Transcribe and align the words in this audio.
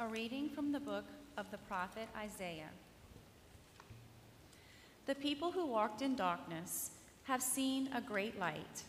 A 0.00 0.08
reading 0.08 0.48
from 0.48 0.72
the 0.72 0.80
book 0.80 1.04
of 1.36 1.50
the 1.50 1.58
prophet 1.58 2.08
Isaiah. 2.16 2.70
The 5.04 5.14
people 5.14 5.52
who 5.52 5.66
walked 5.66 6.00
in 6.00 6.16
darkness 6.16 6.92
have 7.24 7.42
seen 7.42 7.90
a 7.94 8.00
great 8.00 8.38
light. 8.38 8.84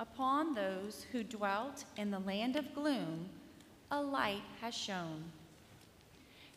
Upon 0.00 0.52
those 0.52 1.06
who 1.12 1.22
dwelt 1.22 1.84
in 1.96 2.10
the 2.10 2.18
land 2.18 2.56
of 2.56 2.74
gloom, 2.74 3.28
a 3.92 4.02
light 4.02 4.42
has 4.60 4.74
shone. 4.74 5.22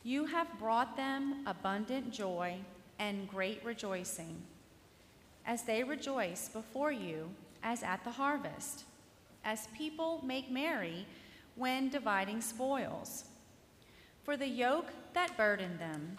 You 0.04 0.26
have 0.26 0.58
brought 0.58 0.98
them 0.98 1.44
abundant 1.46 2.12
joy 2.12 2.56
and 2.98 3.30
great 3.30 3.64
rejoicing, 3.64 4.36
as 5.46 5.62
they 5.62 5.84
rejoice 5.84 6.50
before 6.50 6.92
you 6.92 7.30
as 7.62 7.84
at 7.84 8.04
the 8.04 8.10
harvest, 8.10 8.86
as 9.46 9.68
people 9.78 10.24
make 10.26 10.50
merry 10.50 11.06
when 11.56 11.90
dividing 11.90 12.42
spoils. 12.42 13.26
For 14.30 14.38
the 14.38 14.48
yoke 14.48 14.92
that 15.14 15.36
burdened 15.38 15.80
them, 15.80 16.16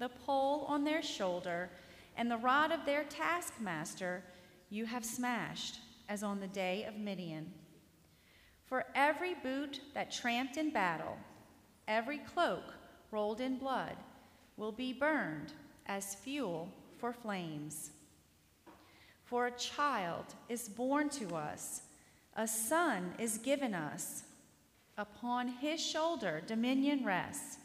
the 0.00 0.08
pole 0.08 0.64
on 0.66 0.82
their 0.82 1.00
shoulder, 1.00 1.70
and 2.16 2.28
the 2.28 2.38
rod 2.38 2.72
of 2.72 2.84
their 2.84 3.04
taskmaster 3.04 4.24
you 4.68 4.84
have 4.84 5.04
smashed, 5.04 5.78
as 6.08 6.24
on 6.24 6.40
the 6.40 6.48
day 6.48 6.82
of 6.88 6.96
Midian. 6.96 7.52
For 8.64 8.86
every 8.96 9.34
boot 9.34 9.80
that 9.94 10.10
tramped 10.10 10.56
in 10.56 10.72
battle, 10.72 11.16
every 11.86 12.18
cloak 12.18 12.74
rolled 13.12 13.40
in 13.40 13.58
blood, 13.58 13.94
will 14.56 14.72
be 14.72 14.92
burned 14.92 15.52
as 15.86 16.16
fuel 16.16 16.68
for 16.98 17.12
flames. 17.12 17.90
For 19.24 19.46
a 19.46 19.52
child 19.52 20.24
is 20.48 20.68
born 20.68 21.10
to 21.10 21.36
us, 21.36 21.82
a 22.34 22.48
son 22.48 23.14
is 23.20 23.38
given 23.38 23.72
us. 23.72 24.24
Upon 24.98 25.48
his 25.48 25.80
shoulder 25.80 26.42
dominion 26.46 27.04
rests. 27.04 27.58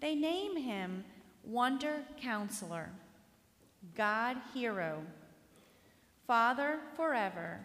They 0.00 0.14
name 0.14 0.56
him 0.56 1.04
Wonder 1.44 2.02
Counselor, 2.20 2.90
God 3.94 4.36
Hero, 4.54 5.02
Father 6.26 6.80
forever, 6.96 7.60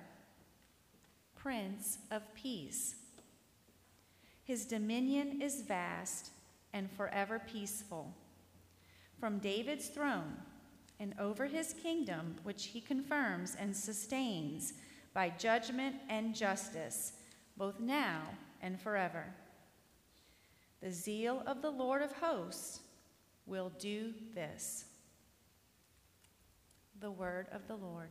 Prince 1.35 1.97
of 2.11 2.21
Peace. 2.33 2.95
His 4.43 4.65
dominion 4.65 5.41
is 5.41 5.61
vast 5.61 6.29
and 6.71 6.89
forever 6.91 7.41
peaceful. 7.51 8.13
From 9.19 9.39
David's 9.39 9.87
throne 9.87 10.37
and 10.99 11.13
over 11.19 11.45
his 11.45 11.73
kingdom, 11.73 12.35
which 12.43 12.67
he 12.67 12.81
confirms 12.81 13.55
and 13.55 13.75
sustains 13.75 14.73
by 15.13 15.29
judgment 15.29 15.95
and 16.09 16.35
justice, 16.35 17.13
both 17.57 17.79
now 17.79 18.21
and 18.61 18.79
forever. 18.79 19.25
The 20.81 20.91
zeal 20.91 21.43
of 21.45 21.61
the 21.61 21.69
Lord 21.69 22.01
of 22.01 22.11
hosts 22.13 22.81
will 23.45 23.71
do 23.79 24.13
this. 24.33 24.85
The 26.99 27.11
word 27.11 27.47
of 27.51 27.67
the 27.67 27.75
Lord. 27.75 28.09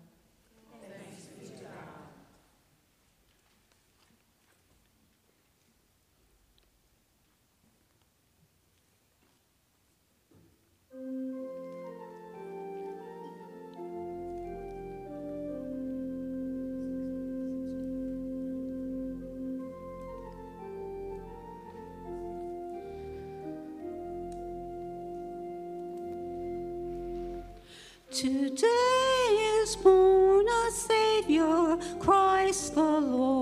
Today 28.12 29.38
is 29.62 29.74
born 29.77 30.46
a 30.46 30.70
Savior, 30.70 31.78
Christ 31.98 32.74
the 32.74 33.00
Lord. 33.00 33.33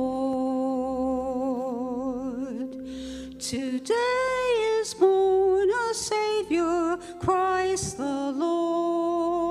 Today 3.41 4.79
is 4.79 4.95
born 4.95 5.69
a 5.71 5.93
Savior, 5.93 6.97
Christ 7.19 7.97
the 7.99 8.31
Lord. 8.31 9.51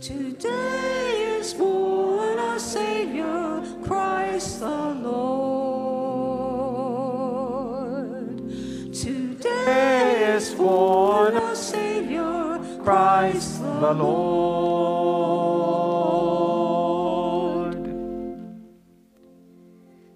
Today 0.00 1.36
is 1.38 1.54
born 1.54 2.36
a 2.36 2.58
Savior, 2.58 3.62
Christ 3.84 4.58
the 4.58 4.75
Christ 13.30 13.60
the 13.60 13.92
Lord. 13.92 14.14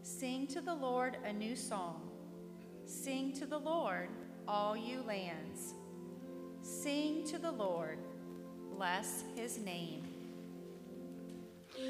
Sing 0.03 0.47
to 0.47 0.60
the 0.60 0.75
Lord 0.75 1.16
a 1.25 1.32
new 1.32 1.56
song. 1.56 2.09
Sing 2.84 3.32
to 3.32 3.47
the 3.47 3.59
Lord, 3.59 4.10
all 4.47 4.76
you 4.76 5.03
lands. 5.03 5.75
Sing 6.62 7.25
to 7.26 7.38
the 7.38 7.50
Lord, 7.50 7.99
bless 8.76 9.25
his 9.34 9.59
name. 9.59 10.06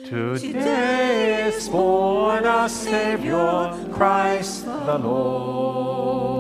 Today 0.06 1.48
is 1.48 1.69
born 1.69 2.47
a 2.47 2.66
Savior, 2.66 3.75
Christ 3.92 4.64
the 4.64 4.97
Lord. 4.98 6.39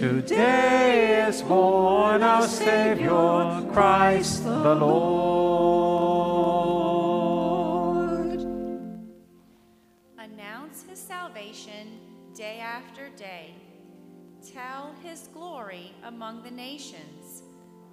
Today 0.00 1.26
is 1.28 1.42
born 1.42 2.22
our 2.22 2.48
Savior, 2.48 3.68
Christ 3.70 4.44
the 4.44 4.74
Lord. 4.74 5.60
Announce 10.18 10.84
his 10.88 10.98
salvation 10.98 11.98
day 12.34 12.60
after 12.60 13.10
day. 13.10 13.52
Tell 14.54 14.94
his 15.02 15.28
glory 15.34 15.92
among 16.04 16.44
the 16.44 16.50
nations, 16.50 17.42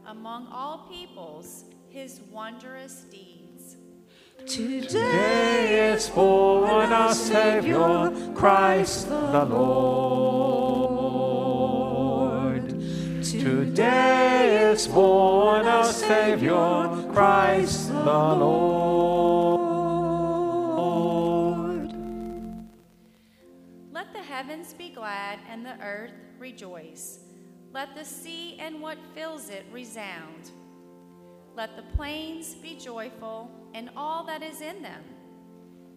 among 0.05 0.47
all 0.47 0.87
peoples, 0.89 1.65
his 1.89 2.21
wondrous 2.31 3.03
deeds. 3.11 3.75
Today 4.45 5.91
is 5.91 6.09
born 6.09 6.93
our 6.93 7.13
Savior, 7.13 8.13
Christ 8.33 9.09
the 9.09 9.43
Lord. 9.43 10.26
Today 13.47 14.71
is 14.71 14.87
born 14.87 15.65
a 15.65 15.85
Savior, 15.85 16.89
Christ 17.13 17.87
the 17.87 18.35
Lord. 18.43 19.13
Let 23.93 24.11
the 24.11 24.19
heavens 24.19 24.73
be 24.73 24.89
glad 24.89 25.39
and 25.49 25.65
the 25.65 25.79
earth 25.81 26.11
rejoice. 26.37 27.19
Let 27.71 27.95
the 27.95 28.03
sea 28.03 28.57
and 28.59 28.81
what 28.81 28.97
fills 29.15 29.49
it 29.49 29.65
resound. 29.71 30.51
Let 31.55 31.77
the 31.77 31.83
plains 31.95 32.53
be 32.53 32.75
joyful 32.75 33.49
and 33.73 33.89
all 33.95 34.25
that 34.25 34.43
is 34.43 34.59
in 34.59 34.81
them. 34.81 35.05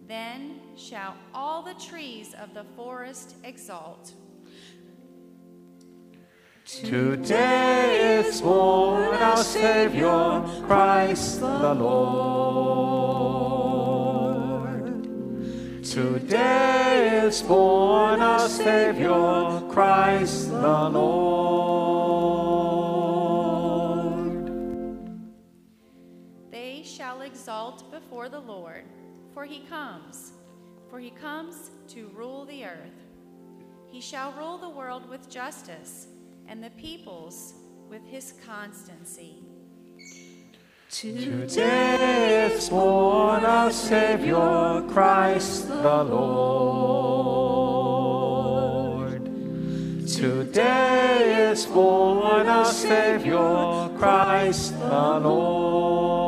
Then 0.07 0.61
shall 0.77 1.17
all 1.33 1.63
the 1.63 1.73
trees 1.73 2.33
of 2.33 2.53
the 2.53 2.63
forest 2.77 3.35
exult. 3.43 4.13
Today 6.63 8.19
is 8.19 8.39
born 8.39 9.15
our 9.15 9.43
Savior, 9.43 10.43
Christ 10.67 11.39
the 11.39 11.73
Lord. 11.73 12.23
Today 15.83 17.23
is 17.25 17.41
born 17.41 18.21
our 18.21 18.47
Savior, 18.47 19.61
Christ 19.71 20.51
the 20.51 20.89
Lord. 20.89 21.41
They 26.51 26.83
shall 26.85 27.21
exalt 27.21 27.91
before 27.91 28.29
the 28.29 28.39
Lord, 28.39 28.85
for 29.33 29.45
he 29.45 29.61
comes, 29.61 30.33
for 30.91 30.99
he 30.99 31.09
comes 31.09 31.71
to 31.87 32.07
rule 32.09 32.45
the 32.45 32.65
earth. 32.65 33.07
He 33.89 33.99
shall 33.99 34.31
rule 34.33 34.59
the 34.59 34.69
world 34.69 35.09
with 35.09 35.27
justice 35.27 36.07
and 36.47 36.63
the 36.63 36.69
peoples 36.71 37.53
with 37.89 38.03
his 38.05 38.33
constancy. 38.45 39.43
Today 40.89 42.49
is 42.51 42.69
born 42.69 43.45
our 43.45 43.71
Savior, 43.71 44.83
Christ 44.89 45.69
the 45.69 46.03
Lord. 46.03 46.41
Today 50.05 51.49
is 51.51 51.65
born 51.65 52.47
our 52.47 52.65
Savior, 52.65 53.89
Christ 53.97 54.77
the 54.79 55.19
Lord. 55.19 56.20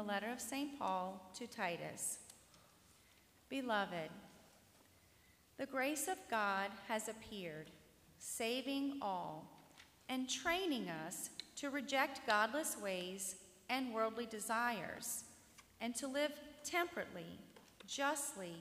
The 0.00 0.06
letter 0.06 0.30
of 0.32 0.40
St. 0.40 0.78
Paul 0.78 1.30
to 1.34 1.46
Titus. 1.46 2.20
Beloved, 3.50 4.08
the 5.58 5.66
grace 5.66 6.08
of 6.08 6.16
God 6.30 6.70
has 6.88 7.10
appeared, 7.10 7.70
saving 8.18 8.94
all, 9.02 9.44
and 10.08 10.26
training 10.26 10.88
us 10.88 11.28
to 11.56 11.68
reject 11.68 12.26
godless 12.26 12.78
ways 12.82 13.34
and 13.68 13.92
worldly 13.92 14.24
desires, 14.24 15.24
and 15.82 15.94
to 15.96 16.06
live 16.06 16.32
temperately, 16.64 17.38
justly, 17.86 18.56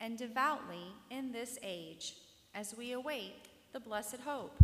and 0.00 0.16
devoutly 0.16 0.94
in 1.10 1.32
this 1.32 1.58
age, 1.62 2.14
as 2.54 2.74
we 2.78 2.92
await 2.92 3.48
the 3.74 3.80
blessed 3.80 4.20
hope 4.24 4.56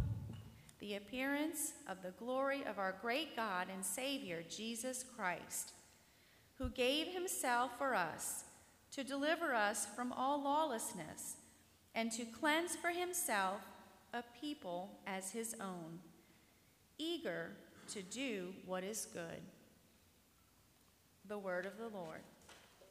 the 0.81 0.97
appearance 0.97 1.73
of 1.89 2.03
the 2.03 2.11
glory 2.19 2.63
of 2.67 2.79
our 2.79 2.97
great 3.01 3.35
God 3.37 3.69
and 3.73 3.83
Savior, 3.83 4.43
Jesus 4.51 5.03
Christ, 5.17 5.73
who 6.59 6.69
gave 6.69 7.09
himself 7.09 7.71
for 7.79 7.95
us 7.95 8.45
to 8.93 9.03
deliver 9.03 9.55
us 9.55 9.87
from 9.97 10.13
all 10.13 10.43
lawlessness 10.43 11.37
and 11.95 12.13
to 12.13 12.25
cleanse 12.25 12.77
for 12.77 12.91
himself 12.91 13.61
a 14.13 14.23
people 14.41 14.91
as 15.07 15.33
his 15.33 15.57
own, 15.61 15.99
eager 16.99 17.51
to 17.93 18.03
do 18.03 18.55
what 18.65 18.85
is 18.85 19.07
good. 19.13 19.43
The 21.27 21.39
word 21.39 21.67
of 21.67 21.79
the 21.79 21.89
Lord. 21.89 22.21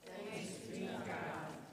Thanks 0.06 0.52
be 0.72 0.88
to 0.88 0.94
God. 1.06 1.73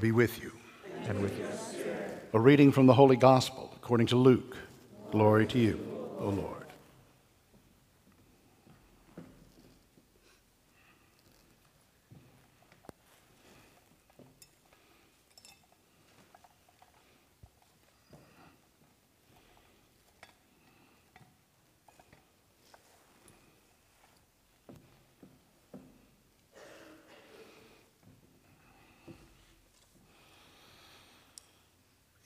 be 0.00 0.10
with 0.10 0.42
you. 0.42 0.50
And 1.08 1.22
with 1.22 1.38
you. 1.38 1.46
A 2.32 2.40
reading 2.40 2.72
from 2.72 2.86
the 2.86 2.94
Holy 2.94 3.16
Gospel 3.16 3.72
according 3.76 4.08
to 4.08 4.16
Luke. 4.16 4.56
Glory 5.12 5.46
to 5.46 5.58
you, 5.58 5.78
O 6.18 6.30
Lord. 6.30 6.61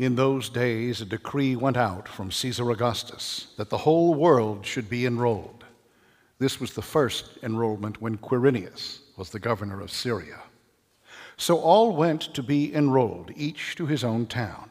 In 0.06 0.14
those 0.14 0.48
days, 0.48 1.00
a 1.00 1.04
decree 1.04 1.56
went 1.56 1.76
out 1.76 2.06
from 2.06 2.30
Caesar 2.30 2.70
Augustus 2.70 3.48
that 3.56 3.70
the 3.70 3.78
whole 3.78 4.14
world 4.14 4.64
should 4.64 4.88
be 4.88 5.04
enrolled. 5.04 5.64
This 6.38 6.60
was 6.60 6.74
the 6.74 6.80
first 6.80 7.30
enrollment 7.42 8.00
when 8.00 8.16
Quirinius 8.18 9.00
was 9.16 9.30
the 9.30 9.40
governor 9.40 9.80
of 9.80 9.90
Syria. 9.90 10.44
So 11.36 11.58
all 11.58 11.96
went 11.96 12.32
to 12.34 12.42
be 12.44 12.72
enrolled, 12.72 13.32
each 13.34 13.74
to 13.74 13.86
his 13.86 14.04
own 14.04 14.26
town. 14.26 14.70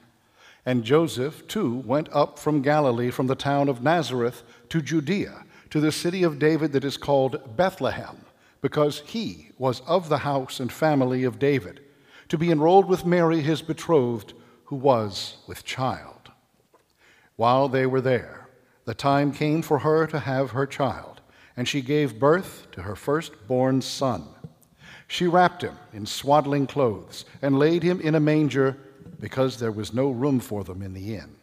And 0.66 0.86
Joseph, 0.86 1.46
too, 1.50 1.84
went 1.86 2.08
up 2.14 2.40
from 2.40 2.62
Galilee, 2.62 3.12
from 3.12 3.28
the 3.28 3.36
town 3.36 3.68
of 3.68 3.84
Nazareth 3.84 4.42
to 4.70 4.82
Judea, 4.82 5.44
to 5.70 5.82
the 5.82 5.92
city 5.92 6.24
of 6.24 6.40
David 6.40 6.72
that 6.72 6.86
is 6.86 6.96
called 6.96 7.58
Bethlehem, 7.58 8.24
because 8.62 9.02
he 9.02 9.50
was 9.58 9.82
of 9.82 10.08
the 10.08 10.20
house 10.20 10.62
and 10.62 10.72
family 10.72 11.26
of 11.26 11.40
David, 11.40 11.82
to 12.30 12.38
be 12.38 12.52
enrolled 12.52 12.88
with 12.88 13.06
Mary, 13.06 13.42
his 13.42 13.62
betrothed 13.62 14.34
who 14.65 14.75
was 14.75 15.38
with 15.47 15.63
child. 15.63 16.31
While 17.36 17.67
they 17.67 17.86
were 17.86 18.01
there, 18.01 18.50
the 18.86 18.93
time 18.93 19.31
came 19.31 19.62
for 19.62 19.79
her 19.79 20.07
to 20.07 20.19
have 20.19 20.51
her 20.51 20.65
child, 20.65 21.22
and 21.57 21.67
she 21.67 21.81
gave 21.81 22.19
birth 22.19 22.67
to 22.72 22.84
her 22.84 22.95
firstborn 22.95 23.81
son. 23.81 24.27
She 25.07 25.27
wrapped 25.27 25.62
him 25.62 25.77
in 25.93 26.05
swaddling 26.05 26.67
clothes 26.67 27.25
and 27.41 27.60
laid 27.60 27.84
him 27.84 28.00
in 28.01 28.15
a 28.15 28.19
manger 28.19 28.77
because 29.19 29.57
there 29.60 29.72
was 29.72 29.93
no 29.93 30.10
room 30.10 30.39
for 30.39 30.63
them 30.63 30.81
in 30.81 30.93
the 30.93 31.15
inn. 31.15 31.36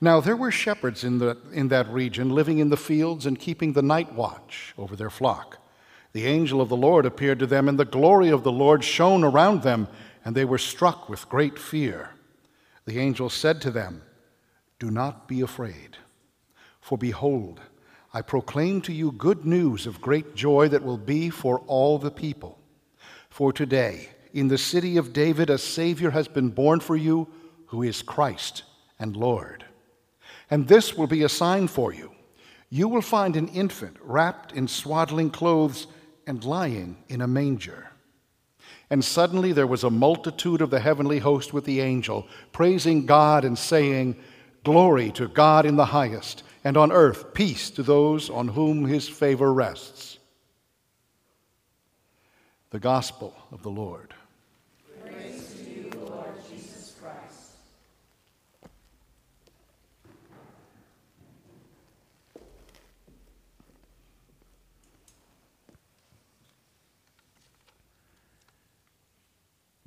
Now 0.00 0.20
there 0.20 0.36
were 0.36 0.50
shepherds 0.50 1.04
in, 1.04 1.18
the, 1.18 1.38
in 1.52 1.68
that 1.68 1.88
region 1.88 2.30
living 2.30 2.58
in 2.58 2.68
the 2.68 2.76
fields 2.76 3.26
and 3.26 3.38
keeping 3.38 3.72
the 3.72 3.82
night 3.82 4.12
watch 4.12 4.74
over 4.76 4.94
their 4.94 5.10
flock. 5.10 5.58
The 6.12 6.26
angel 6.26 6.60
of 6.60 6.68
the 6.68 6.76
Lord 6.76 7.04
appeared 7.04 7.38
to 7.40 7.46
them, 7.46 7.68
and 7.68 7.78
the 7.78 7.84
glory 7.84 8.30
of 8.30 8.42
the 8.42 8.52
Lord 8.52 8.82
shone 8.82 9.22
around 9.22 9.62
them, 9.62 9.88
and 10.26 10.34
they 10.34 10.44
were 10.44 10.58
struck 10.58 11.08
with 11.08 11.28
great 11.28 11.56
fear. 11.56 12.10
The 12.84 12.98
angel 12.98 13.30
said 13.30 13.60
to 13.60 13.70
them, 13.70 14.02
Do 14.80 14.90
not 14.90 15.28
be 15.28 15.40
afraid, 15.40 15.98
for 16.80 16.98
behold, 16.98 17.60
I 18.12 18.22
proclaim 18.22 18.80
to 18.82 18.92
you 18.92 19.12
good 19.12 19.44
news 19.44 19.86
of 19.86 20.00
great 20.00 20.34
joy 20.34 20.66
that 20.70 20.82
will 20.82 20.98
be 20.98 21.30
for 21.30 21.60
all 21.68 21.96
the 21.96 22.10
people. 22.10 22.58
For 23.30 23.52
today, 23.52 24.08
in 24.32 24.48
the 24.48 24.58
city 24.58 24.96
of 24.96 25.12
David, 25.12 25.48
a 25.48 25.58
Savior 25.58 26.10
has 26.10 26.26
been 26.26 26.48
born 26.48 26.80
for 26.80 26.96
you, 26.96 27.28
who 27.66 27.84
is 27.84 28.02
Christ 28.02 28.64
and 28.98 29.16
Lord. 29.16 29.64
And 30.50 30.66
this 30.66 30.96
will 30.96 31.06
be 31.06 31.22
a 31.22 31.28
sign 31.28 31.68
for 31.68 31.94
you. 31.94 32.10
You 32.68 32.88
will 32.88 33.00
find 33.00 33.36
an 33.36 33.46
infant 33.48 33.96
wrapped 34.00 34.50
in 34.50 34.66
swaddling 34.66 35.30
clothes 35.30 35.86
and 36.26 36.42
lying 36.42 36.96
in 37.08 37.20
a 37.20 37.28
manger. 37.28 37.92
And 38.88 39.04
suddenly 39.04 39.52
there 39.52 39.66
was 39.66 39.84
a 39.84 39.90
multitude 39.90 40.60
of 40.60 40.70
the 40.70 40.80
heavenly 40.80 41.18
host 41.18 41.52
with 41.52 41.64
the 41.64 41.80
angel, 41.80 42.26
praising 42.52 43.06
God 43.06 43.44
and 43.44 43.58
saying, 43.58 44.16
Glory 44.62 45.10
to 45.12 45.28
God 45.28 45.66
in 45.66 45.76
the 45.76 45.86
highest, 45.86 46.42
and 46.64 46.76
on 46.76 46.92
earth 46.92 47.34
peace 47.34 47.70
to 47.70 47.82
those 47.82 48.30
on 48.30 48.48
whom 48.48 48.86
his 48.86 49.08
favor 49.08 49.52
rests. 49.52 50.18
The 52.70 52.80
Gospel 52.80 53.34
of 53.52 53.62
the 53.62 53.70
Lord. 53.70 54.14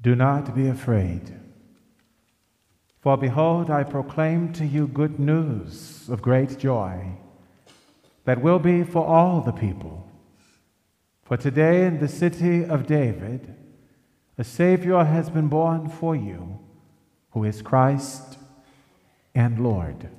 Do 0.02 0.16
not 0.16 0.56
be 0.56 0.68
afraid. 0.68 1.34
For 3.02 3.18
behold, 3.18 3.70
I 3.70 3.84
proclaim 3.84 4.54
to 4.54 4.66
you 4.66 4.88
good 4.88 5.20
news 5.20 6.08
of 6.10 6.22
great 6.22 6.58
joy 6.58 7.18
that 8.26 8.42
will 8.42 8.60
be 8.60 8.84
for 8.84 9.06
all 9.06 9.42
the 9.42 9.52
people. 9.52 10.10
For 11.24 11.38
today 11.38 11.86
in 11.86 12.00
the 12.00 12.08
city 12.08 12.64
of 12.64 12.88
David, 12.88 13.56
a 14.38 14.44
Savior 14.44 15.04
has 15.04 15.30
been 15.30 15.48
born 15.48 15.90
for 15.90 16.16
you, 16.16 16.60
who 17.32 17.44
is 17.44 17.62
Christ 17.62 18.38
and 19.36 19.60
Lord. 19.60 20.10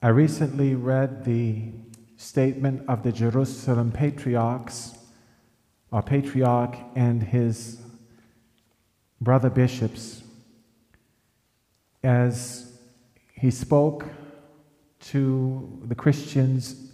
I 0.00 0.08
recently 0.08 0.74
read 0.74 1.24
the 1.24 1.72
statement 2.18 2.82
of 2.88 3.04
the 3.04 3.12
Jerusalem 3.12 3.92
patriarchs, 3.92 4.98
or 5.90 6.02
patriarch 6.02 6.76
and 6.96 7.22
his 7.22 7.80
brother 9.20 9.48
bishops, 9.48 10.22
as 12.02 12.76
he 13.32 13.50
spoke 13.50 14.04
to 15.00 15.80
the 15.84 15.94
Christians 15.94 16.90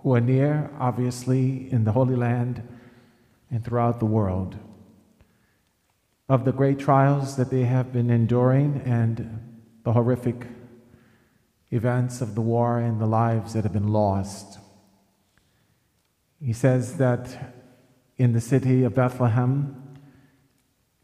who 0.00 0.14
are 0.14 0.20
near, 0.20 0.70
obviously, 0.78 1.70
in 1.72 1.82
the 1.84 1.92
Holy 1.92 2.14
Land 2.14 2.62
and 3.50 3.64
throughout 3.64 3.98
the 3.98 4.06
world, 4.06 4.56
of 6.28 6.44
the 6.44 6.52
great 6.52 6.78
trials 6.78 7.36
that 7.36 7.50
they 7.50 7.64
have 7.64 7.92
been 7.92 8.10
enduring 8.10 8.80
and 8.84 9.42
the 9.82 9.92
horrific 9.92 10.46
events 11.70 12.20
of 12.20 12.34
the 12.34 12.40
war 12.40 12.78
and 12.78 13.00
the 13.00 13.06
lives 13.06 13.52
that 13.54 13.64
have 13.64 13.72
been 13.72 13.88
lost. 13.88 14.58
He 16.40 16.52
says 16.52 16.96
that 16.98 17.54
in 18.16 18.32
the 18.32 18.40
city 18.40 18.84
of 18.84 18.94
Bethlehem, 18.94 19.82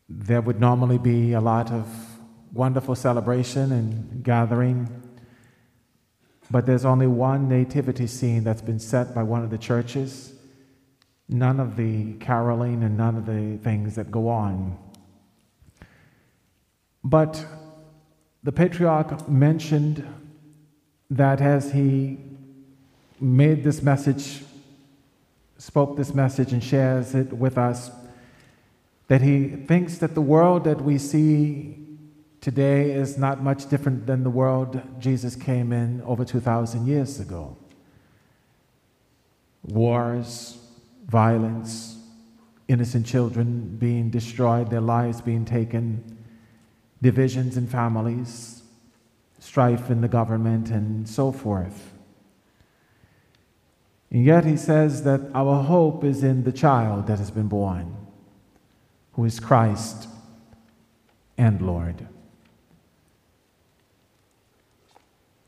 there 0.08 0.40
would 0.40 0.60
normally 0.60 0.98
be 0.98 1.32
a 1.32 1.40
lot 1.40 1.70
of 1.70 1.86
wonderful 2.52 2.94
celebration 2.94 3.72
and 3.72 4.22
gathering, 4.22 4.88
but 6.50 6.66
there's 6.66 6.84
only 6.84 7.06
one 7.06 7.48
nativity 7.48 8.06
scene 8.06 8.44
that's 8.44 8.60
been 8.62 8.78
set 8.78 9.14
by 9.14 9.22
one 9.22 9.42
of 9.42 9.50
the 9.50 9.58
churches. 9.58 10.34
None 11.28 11.60
of 11.60 11.76
the 11.76 12.12
caroling 12.14 12.82
and 12.82 12.96
none 12.96 13.16
of 13.16 13.24
the 13.24 13.58
things 13.62 13.94
that 13.94 14.10
go 14.10 14.28
on. 14.28 14.76
But 17.02 17.44
the 18.42 18.52
patriarch 18.52 19.28
mentioned 19.28 20.06
that 21.16 21.42
as 21.42 21.72
he 21.72 22.18
made 23.20 23.62
this 23.62 23.82
message, 23.82 24.42
spoke 25.58 25.96
this 25.96 26.14
message, 26.14 26.52
and 26.52 26.64
shares 26.64 27.14
it 27.14 27.32
with 27.34 27.58
us, 27.58 27.90
that 29.08 29.20
he 29.20 29.48
thinks 29.48 29.98
that 29.98 30.14
the 30.14 30.22
world 30.22 30.64
that 30.64 30.80
we 30.80 30.96
see 30.96 31.76
today 32.40 32.92
is 32.92 33.18
not 33.18 33.42
much 33.42 33.68
different 33.68 34.06
than 34.06 34.24
the 34.24 34.30
world 34.30 34.80
Jesus 34.98 35.36
came 35.36 35.70
in 35.70 36.00
over 36.02 36.24
2,000 36.24 36.86
years 36.86 37.20
ago. 37.20 37.58
Wars, 39.64 40.56
violence, 41.06 41.98
innocent 42.68 43.04
children 43.04 43.76
being 43.78 44.08
destroyed, 44.08 44.70
their 44.70 44.80
lives 44.80 45.20
being 45.20 45.44
taken, 45.44 46.16
divisions 47.02 47.58
in 47.58 47.66
families, 47.66 48.61
strife 49.42 49.90
in 49.90 50.00
the 50.00 50.08
government, 50.08 50.70
and 50.70 51.08
so 51.08 51.32
forth. 51.32 51.92
And 54.08 54.24
yet 54.24 54.44
he 54.44 54.56
says 54.56 55.02
that 55.02 55.20
our 55.34 55.64
hope 55.64 56.04
is 56.04 56.22
in 56.22 56.44
the 56.44 56.52
child 56.52 57.08
that 57.08 57.18
has 57.18 57.32
been 57.32 57.48
born, 57.48 57.96
who 59.14 59.24
is 59.24 59.40
Christ 59.40 60.06
and 61.36 61.60
Lord. 61.60 62.06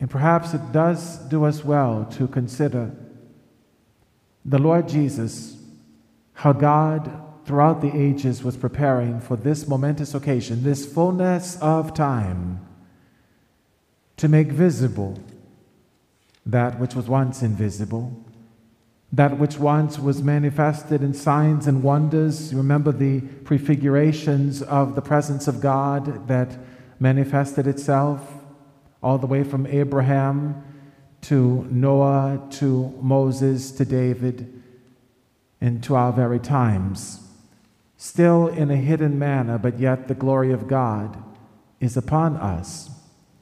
And 0.00 0.10
perhaps 0.10 0.54
it 0.54 0.72
does 0.72 1.18
do 1.28 1.44
us 1.44 1.64
well 1.64 2.04
to 2.16 2.26
consider 2.26 2.90
the 4.44 4.58
Lord 4.58 4.88
Jesus, 4.88 5.56
how 6.32 6.52
God 6.52 7.12
throughout 7.46 7.80
the 7.80 7.96
ages 7.96 8.42
was 8.42 8.56
preparing 8.56 9.20
for 9.20 9.36
this 9.36 9.68
momentous 9.68 10.14
occasion, 10.14 10.64
this 10.64 10.84
fullness 10.84 11.56
of 11.60 11.94
time 11.94 12.63
to 14.16 14.28
make 14.28 14.48
visible 14.48 15.18
that 16.46 16.78
which 16.78 16.94
was 16.94 17.08
once 17.08 17.42
invisible, 17.42 18.24
that 19.12 19.38
which 19.38 19.58
once 19.58 19.98
was 19.98 20.22
manifested 20.22 21.02
in 21.02 21.14
signs 21.14 21.66
and 21.66 21.82
wonders. 21.82 22.52
You 22.52 22.58
remember 22.58 22.92
the 22.92 23.20
prefigurations 23.20 24.62
of 24.62 24.94
the 24.94 25.02
presence 25.02 25.48
of 25.48 25.60
God 25.60 26.28
that 26.28 26.58
manifested 27.00 27.66
itself 27.66 28.34
all 29.02 29.18
the 29.18 29.26
way 29.26 29.44
from 29.44 29.66
Abraham 29.66 30.62
to 31.22 31.66
Noah 31.70 32.46
to 32.50 32.94
Moses 33.00 33.70
to 33.72 33.84
David 33.84 34.62
and 35.60 35.82
to 35.84 35.94
our 35.94 36.12
very 36.12 36.38
times. 36.38 37.20
Still 37.96 38.48
in 38.48 38.70
a 38.70 38.76
hidden 38.76 39.18
manner, 39.18 39.56
but 39.56 39.78
yet 39.78 40.08
the 40.08 40.14
glory 40.14 40.52
of 40.52 40.68
God 40.68 41.22
is 41.80 41.96
upon 41.96 42.36
us. 42.36 42.90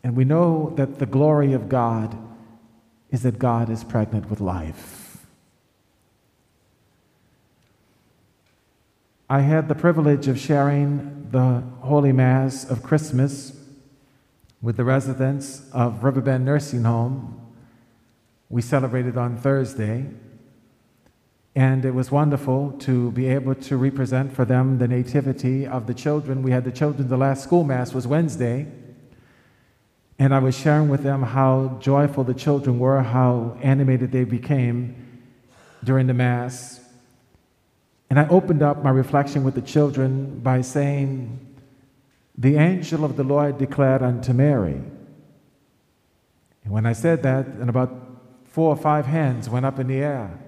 And 0.05 0.17
we 0.17 0.25
know 0.25 0.73
that 0.77 0.99
the 0.99 1.07
glory 1.07 1.53
of 1.53 1.69
God 1.69 2.17
is 3.11 3.23
that 3.23 3.39
God 3.39 3.71
is 3.71 3.85
pregnant 3.85 4.29
with 4.29 4.41
life. 4.41 5.19
I 9.31 9.41
had 9.41 9.69
the 9.69 9.75
privilege 9.75 10.29
of 10.29 10.39
sharing 10.39 11.29
the 11.31 11.63
Holy 11.81 12.13
Mass 12.13 12.69
of 12.69 12.83
Christmas 12.83 13.57
with 14.61 14.77
the 14.77 14.85
residents 14.85 15.63
of 15.73 16.05
Riverbend 16.05 16.45
Nursing 16.45 16.85
Home. 16.85 17.41
We 18.51 18.61
celebrated 18.61 19.17
on 19.17 19.39
Thursday, 19.39 20.07
and 21.55 21.85
it 21.85 21.93
was 21.93 22.11
wonderful 22.11 22.73
to 22.81 23.11
be 23.13 23.27
able 23.27 23.55
to 23.55 23.77
represent 23.77 24.35
for 24.35 24.45
them 24.45 24.79
the 24.79 24.89
nativity 24.89 25.67
of 25.67 25.87
the 25.87 25.95
children. 25.95 26.43
We 26.43 26.51
had 26.51 26.65
the 26.65 26.73
children, 26.73 27.09
the 27.09 27.17
last 27.17 27.43
school 27.43 27.65
Mass 27.65 27.95
was 27.95 28.07
Wednesday. 28.07 28.67
And 30.19 30.35
I 30.35 30.39
was 30.39 30.57
sharing 30.57 30.89
with 30.89 31.03
them 31.03 31.23
how 31.23 31.79
joyful 31.81 32.25
the 32.25 32.35
children 32.35 32.79
were, 32.79 33.03
how 33.03 33.57
animated 33.63 34.13
they 34.13 34.25
became 34.25 35.23
during 35.83 36.07
the 36.07 36.15
Mass. 36.15 36.81
And 38.11 38.21
I 38.21 38.29
opened 38.29 38.63
up 38.63 38.83
my 38.85 38.91
reflection 38.91 39.43
with 39.43 39.55
the 39.55 39.63
children 39.63 40.41
by 40.41 40.61
saying, 40.61 41.41
The 42.37 42.57
angel 42.57 43.05
of 43.05 43.17
the 43.17 43.25
Lord 43.25 43.59
declared 43.59 44.03
unto 44.03 44.33
Mary. 44.33 44.81
And 46.65 46.73
when 46.73 46.87
I 46.87 46.93
said 46.93 47.23
that, 47.23 47.47
and 47.47 47.69
about 47.69 47.93
four 48.45 48.69
or 48.69 48.77
five 48.77 49.07
hands 49.07 49.49
went 49.49 49.67
up 49.67 49.79
in 49.79 49.89
the 49.89 49.97
air, 49.97 50.39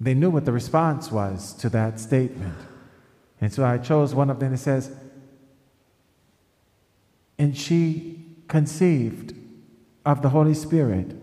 they 0.00 0.14
knew 0.14 0.30
what 0.30 0.44
the 0.44 0.52
response 0.52 1.10
was 1.10 1.52
to 1.54 1.68
that 1.70 1.98
statement. 1.98 2.54
And 3.40 3.52
so 3.52 3.64
I 3.64 3.78
chose 3.78 4.14
one 4.14 4.30
of 4.30 4.38
them 4.40 4.52
that 4.52 4.58
says, 4.58 4.92
And 7.36 7.56
she 7.56 8.27
conceived 8.48 9.34
of 10.04 10.22
the 10.22 10.30
Holy 10.30 10.54
Spirit. 10.54 11.14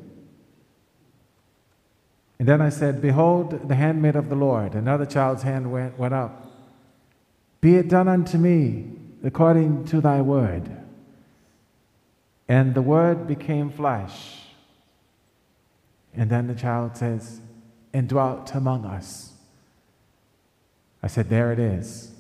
And 2.38 2.48
then 2.48 2.62
I 2.62 2.70
said, 2.70 3.02
Behold, 3.02 3.68
the 3.68 3.76
handmaid 3.76 4.16
of 4.16 4.30
the 4.30 4.36
Lord. 4.36 4.74
Another 4.74 5.06
child's 5.06 5.44
hand 5.44 5.72
went, 5.72 5.98
went 5.98 6.14
up. 6.14 6.52
Be 7.62 7.76
it 7.76 7.88
done 7.88 8.08
unto 8.08 8.38
me 8.38 8.92
according 9.24 9.86
to 9.86 10.02
thy 10.02 10.22
word. 10.22 10.70
And 12.48 12.76
the 12.76 12.82
word 12.82 13.28
became 13.28 13.72
flesh. 13.72 14.42
And 16.14 16.30
then 16.30 16.48
the 16.48 16.56
child 16.56 16.96
says, 16.96 17.42
and 17.92 18.10
dwelt 18.10 18.54
among 18.54 18.86
us. 18.86 19.32
I 21.02 21.08
said, 21.08 21.30
There 21.30 21.54
it 21.54 21.60
is. 21.60 22.12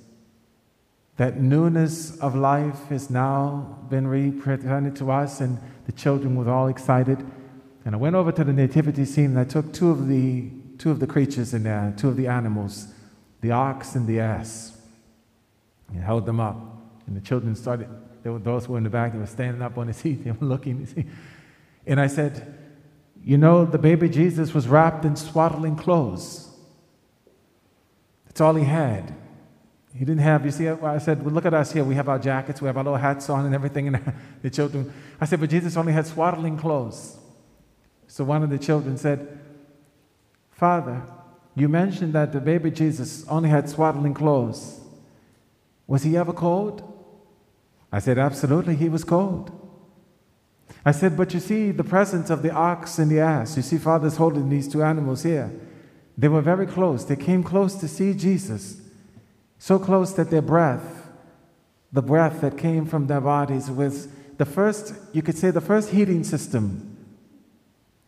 That 1.17 1.39
newness 1.39 2.17
of 2.19 2.35
life 2.35 2.87
has 2.89 3.09
now 3.09 3.79
been 3.89 4.07
represented 4.07 4.95
to 4.97 5.11
us, 5.11 5.39
and 5.39 5.59
the 5.85 5.93
children 5.93 6.35
were 6.35 6.51
all 6.51 6.67
excited. 6.67 7.25
And 7.85 7.93
I 7.93 7.97
went 7.97 8.15
over 8.15 8.31
to 8.31 8.43
the 8.43 8.51
nativity 8.51 9.05
scene 9.05 9.25
and 9.25 9.39
I 9.39 9.43
took 9.43 9.71
two 9.71 9.91
of 9.91 10.07
the, 10.07 10.49
two 10.79 10.89
of 10.89 10.99
the 10.99 11.07
creatures 11.07 11.53
in 11.53 11.63
there, 11.63 11.93
two 11.95 12.09
of 12.09 12.17
the 12.17 12.27
animals, 12.27 12.87
the 13.41 13.51
ox 13.51 13.93
and 13.93 14.07
the 14.07 14.19
ass, 14.19 14.75
and 15.93 16.03
held 16.03 16.25
them 16.25 16.39
up. 16.39 16.57
And 17.05 17.15
the 17.15 17.21
children 17.21 17.55
started, 17.55 17.87
were 18.23 18.39
those 18.39 18.65
who 18.65 18.73
were 18.73 18.79
in 18.79 18.83
the 18.83 18.89
back, 18.89 19.13
they 19.13 19.19
were 19.19 19.27
standing 19.27 19.61
up 19.61 19.77
on 19.77 19.87
the 19.87 19.93
seat, 20.01 20.23
they 20.23 20.31
were 20.31 20.47
looking. 20.47 21.13
And 21.85 21.99
I 21.99 22.07
said, 22.07 22.57
You 23.23 23.37
know, 23.37 23.65
the 23.65 23.77
baby 23.77 24.09
Jesus 24.09 24.53
was 24.53 24.67
wrapped 24.67 25.05
in 25.05 25.15
swaddling 25.15 25.75
clothes. 25.75 26.49
That's 28.25 28.41
all 28.41 28.55
he 28.55 28.65
had. 28.65 29.15
He 29.97 30.03
didn't 30.03 30.21
have, 30.21 30.43
you 30.43 30.51
see, 30.51 30.67
I 30.67 30.97
said, 30.97 31.23
well, 31.23 31.33
look 31.33 31.45
at 31.45 31.53
us 31.53 31.71
here. 31.71 31.83
We 31.83 31.95
have 31.95 32.09
our 32.09 32.19
jackets, 32.19 32.61
we 32.61 32.67
have 32.67 32.77
our 32.77 32.83
little 32.83 32.97
hats 32.97 33.29
on 33.29 33.45
and 33.45 33.55
everything. 33.55 33.87
And 33.87 34.13
the 34.41 34.49
children, 34.49 34.93
I 35.21 35.25
said, 35.25 35.39
but 35.39 35.49
Jesus 35.49 35.77
only 35.77 35.93
had 35.93 36.05
swaddling 36.05 36.57
clothes. 36.57 37.17
So 38.07 38.23
one 38.23 38.43
of 38.43 38.49
the 38.49 38.59
children 38.59 38.97
said, 38.97 39.39
Father, 40.51 41.01
you 41.55 41.69
mentioned 41.69 42.13
that 42.13 42.33
the 42.33 42.41
baby 42.41 42.71
Jesus 42.71 43.25
only 43.27 43.49
had 43.49 43.69
swaddling 43.69 44.13
clothes. 44.13 44.81
Was 45.87 46.03
he 46.03 46.17
ever 46.17 46.33
cold? 46.33 46.91
I 47.91 47.99
said, 47.99 48.17
Absolutely, 48.17 48.75
he 48.75 48.89
was 48.89 49.03
cold. 49.03 49.51
I 50.85 50.91
said, 50.91 51.15
But 51.15 51.33
you 51.33 51.39
see 51.39 51.71
the 51.71 51.83
presence 51.83 52.29
of 52.29 52.41
the 52.41 52.51
ox 52.51 52.99
and 52.99 53.09
the 53.09 53.19
ass. 53.19 53.55
You 53.55 53.63
see, 53.63 53.77
Father's 53.77 54.17
holding 54.17 54.49
these 54.49 54.67
two 54.67 54.83
animals 54.83 55.23
here. 55.23 55.51
They 56.17 56.27
were 56.27 56.41
very 56.41 56.67
close. 56.67 57.05
They 57.05 57.15
came 57.15 57.43
close 57.43 57.75
to 57.75 57.87
see 57.87 58.13
Jesus, 58.13 58.81
so 59.57 59.79
close 59.79 60.13
that 60.13 60.29
their 60.29 60.41
breath, 60.41 61.09
the 61.91 62.01
breath 62.01 62.41
that 62.41 62.57
came 62.57 62.85
from 62.85 63.07
their 63.07 63.21
bodies, 63.21 63.71
was 63.71 64.07
the 64.37 64.45
first, 64.45 64.93
you 65.13 65.21
could 65.21 65.37
say, 65.37 65.51
the 65.51 65.61
first 65.61 65.91
heating 65.91 66.23
system 66.23 66.97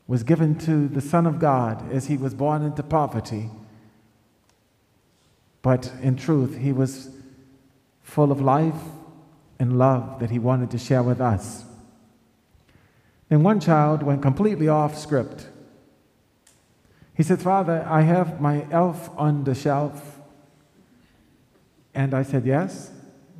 was 0.07 0.23
given 0.23 0.57
to 0.59 0.87
the 0.87 1.01
Son 1.01 1.25
of 1.25 1.39
God 1.39 1.91
as 1.91 2.07
he 2.07 2.17
was 2.17 2.33
born 2.33 2.63
into 2.63 2.83
poverty. 2.83 3.49
But 5.61 5.91
in 6.01 6.15
truth, 6.15 6.57
he 6.57 6.71
was 6.71 7.09
full 8.01 8.31
of 8.31 8.39
life 8.39 8.81
and 9.59 9.77
love 9.77 10.19
that 10.19 10.31
he 10.31 10.39
wanted 10.39 10.71
to 10.71 10.77
share 10.77 11.03
with 11.03 11.19
us. 11.19 11.65
And 13.29 13.43
one 13.43 13.59
child 13.59 14.03
went 14.03 14.21
completely 14.21 14.69
off 14.69 14.97
script. 14.97 15.49
He 17.13 17.23
said, 17.23 17.41
Father, 17.41 17.85
I 17.89 18.01
have 18.01 18.39
my 18.39 18.65
elf 18.71 19.09
on 19.17 19.43
the 19.43 19.55
shelf. 19.55 20.16
And 21.97 22.13
I 22.13 22.21
said, 22.21 22.45
Yes. 22.45 22.91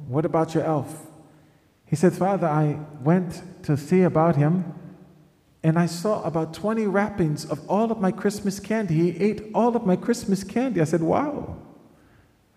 What 0.08 0.26
about 0.26 0.56
your 0.56 0.64
elf? 0.64 1.06
He 1.86 1.96
said, 1.96 2.14
Father, 2.14 2.48
I 2.48 2.80
went 3.04 3.44
to 3.64 3.78
see 3.78 4.02
about 4.02 4.36
him 4.36 4.74
and 5.64 5.78
I 5.78 5.86
saw 5.86 6.24
about 6.24 6.54
20 6.54 6.88
wrappings 6.88 7.46
of 7.46 7.60
all 7.70 7.92
of 7.92 8.00
my 8.00 8.12
Christmas 8.12 8.60
candy. 8.60 8.96
He 8.96 9.24
ate 9.24 9.52
all 9.54 9.76
of 9.76 9.86
my 9.86 9.96
Christmas 9.96 10.44
candy. 10.44 10.82
I 10.82 10.86
said, 10.86 11.02
Wow. 11.02 11.58